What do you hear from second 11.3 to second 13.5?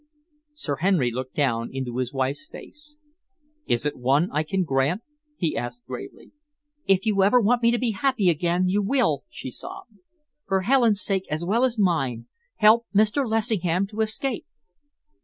well as mine, help Mr.